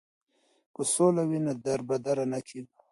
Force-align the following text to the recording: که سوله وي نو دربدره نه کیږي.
که 0.73 0.81
سوله 0.93 1.23
وي 1.29 1.39
نو 1.45 1.53
دربدره 1.65 2.25
نه 2.31 2.39
کیږي. 2.47 2.73